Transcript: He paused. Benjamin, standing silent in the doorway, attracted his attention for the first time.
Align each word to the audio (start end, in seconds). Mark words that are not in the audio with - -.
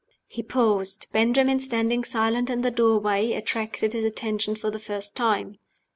He 0.25 0.41
paused. 0.41 1.05
Benjamin, 1.11 1.59
standing 1.59 2.03
silent 2.03 2.49
in 2.49 2.61
the 2.61 2.71
doorway, 2.71 3.33
attracted 3.33 3.93
his 3.93 4.03
attention 4.03 4.55
for 4.55 4.71
the 4.71 4.79
first 4.79 5.15
time. 5.15 5.59